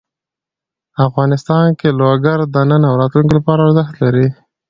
[1.07, 4.27] افغانستان کې لوگر د نن او راتلونکي لپاره ارزښت لري.